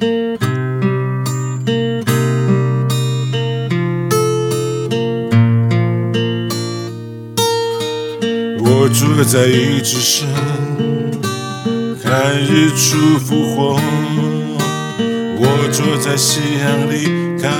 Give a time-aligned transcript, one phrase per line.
[0.00, 0.04] 我
[8.94, 10.28] 坐在椅子上
[12.00, 13.80] 看日出复活
[15.40, 17.50] 我坐在夕阳里看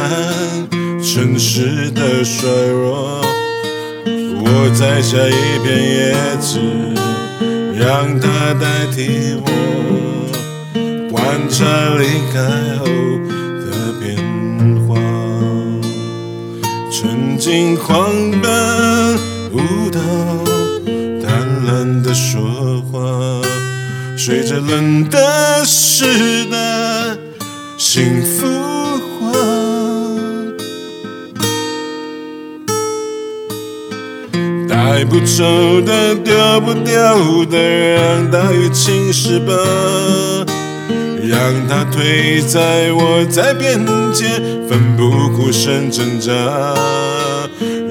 [1.02, 3.20] 城市的衰弱
[4.44, 6.60] 我摘下一片叶子
[7.74, 9.97] 让它代替我。
[11.48, 11.64] 在
[11.96, 12.38] 离开
[12.78, 12.84] 后
[13.64, 13.66] 的
[14.00, 14.06] 变
[14.86, 14.94] 化。
[16.90, 19.16] 曾经狂奔
[19.52, 19.98] 舞蹈，
[21.22, 21.28] 淡
[21.66, 22.98] 然的说话，
[24.16, 27.18] 随着冷的湿的
[27.76, 28.46] 幸福
[28.98, 29.32] 话。
[34.68, 39.52] 带不走的，丢不掉的，让大雨侵蚀吧，
[41.28, 43.78] 让它推在我在边
[44.14, 44.24] 界，
[44.66, 46.32] 奋不顾身挣扎。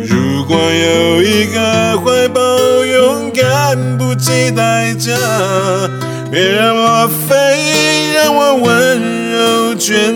[0.02, 2.42] 如果有一个怀抱，
[2.84, 5.14] 勇敢不计代价，
[6.32, 7.36] 别让我飞，
[8.16, 9.00] 让我温
[9.32, 10.16] 柔倦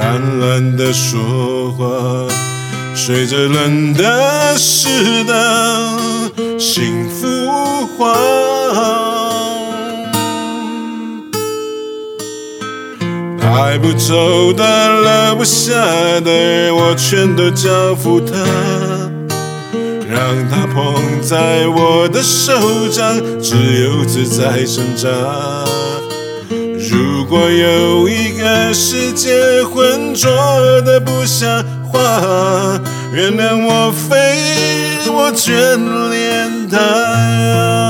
[0.00, 1.84] 淡然的说话，
[2.94, 6.00] 随着冷的湿的
[6.58, 7.26] 幸福
[7.98, 8.16] 化。
[13.38, 14.64] 带不走的，
[15.02, 15.74] 留不下
[16.24, 18.32] 的，我全都交付他，
[20.08, 25.10] 让他捧在我的手掌，自由自在生长。
[26.88, 30.30] 如果有一个世界浑浊
[30.80, 32.80] 的不像话，
[33.12, 34.16] 原谅我飞，
[35.12, 35.76] 我眷
[36.10, 37.89] 恋它。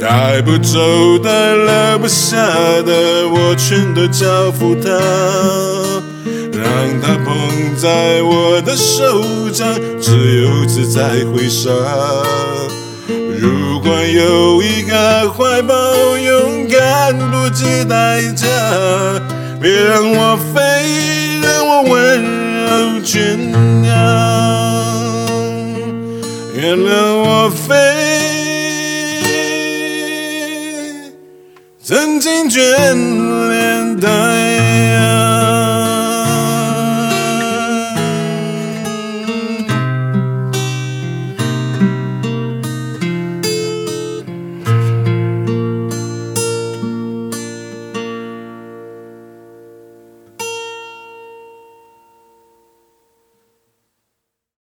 [0.00, 2.36] 带不走的，留不下
[2.86, 4.88] 的，我全都交付他，
[6.52, 6.64] 让
[7.02, 7.36] 他捧
[7.76, 11.68] 在我的手掌，自由自在挥洒。
[13.08, 15.74] 如果有一个怀抱，
[16.16, 18.46] 勇敢不计代价，
[19.60, 20.60] 别让我飞，
[21.42, 22.22] 让我温
[22.64, 22.70] 柔
[23.04, 23.36] 倦
[23.82, 23.92] 鸟，
[26.54, 26.88] 原谅
[27.18, 28.39] 我飞。
[31.90, 32.60] 曾经眷
[33.48, 34.69] 恋的。